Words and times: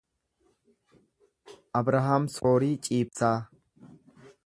Abrahaam 1.81 2.27
Soorii 2.39 2.77
Ciibsaa 2.87 3.35